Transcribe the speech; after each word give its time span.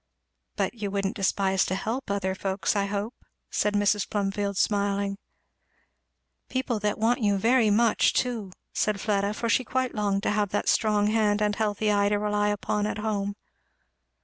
"But 0.55 0.73
you 0.73 0.89
wouldn't 0.89 1.15
despise 1.15 1.63
to 1.65 1.75
help 1.75 2.09
other 2.09 2.33
folks, 2.33 2.75
I 2.75 2.85
hope," 2.87 3.13
said 3.51 3.75
Mrs. 3.75 4.09
Plumfield 4.09 4.57
smiling. 4.57 5.15
"People 6.49 6.79
that 6.79 6.97
want 6.97 7.21
you 7.21 7.37
very 7.37 7.69
much 7.69 8.13
too," 8.13 8.51
said 8.73 8.99
Fleda; 8.99 9.35
for 9.35 9.47
she 9.47 9.63
quite 9.63 9.93
longed 9.93 10.23
to 10.23 10.31
have 10.31 10.49
that 10.49 10.67
strong 10.69 11.05
hand 11.05 11.39
and 11.39 11.55
healthy 11.55 11.91
eye 11.93 12.09
to 12.09 12.17
rely 12.17 12.47
upon 12.47 12.87
at 12.87 12.97
home. 12.97 13.35